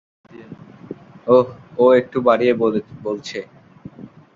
[1.27, 1.47] ওহ,
[1.77, 2.53] ও একটু বাড়িয়ে
[2.59, 3.39] বলছে!